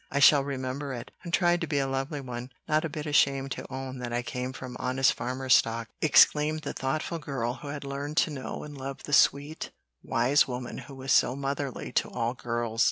[0.09, 3.51] I shall remember it, and try to be a lovely one, not a bit ashamed
[3.51, 7.83] to own that I came from honest farmer stock," exclaimed the thoughtful girl who had
[7.83, 9.69] learned to know and love the sweet,
[10.01, 12.79] wise woman who was so motherly to all girls.